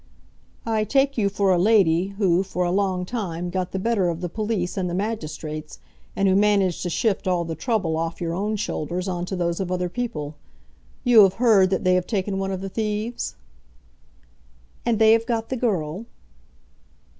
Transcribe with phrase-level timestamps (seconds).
[0.65, 4.21] "I take you for a lady who, for a long time, got the better of
[4.21, 5.77] the police and the magistrates,
[6.15, 9.59] and who managed to shift all the trouble off your own shoulders on to those
[9.59, 10.33] of other people.
[11.03, 13.35] You have heard that they have taken one of the thieves?"
[14.87, 16.07] "And they have got the girl."